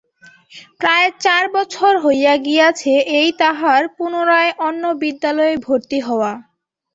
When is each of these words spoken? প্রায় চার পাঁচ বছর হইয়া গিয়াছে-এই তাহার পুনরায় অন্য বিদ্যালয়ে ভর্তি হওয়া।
প্রায় 0.79 1.09
চার 1.23 1.43
পাঁচ 1.45 1.55
বছর 1.57 1.93
হইয়া 2.05 2.33
গিয়াছে-এই 2.45 3.29
তাহার 3.41 3.81
পুনরায় 3.95 4.51
অন্য 4.67 4.83
বিদ্যালয়ে 5.01 5.55
ভর্তি 5.65 5.99
হওয়া। 6.07 6.31